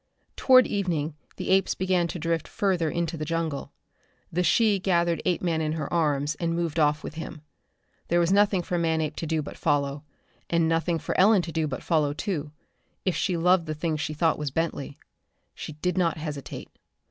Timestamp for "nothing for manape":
8.33-9.15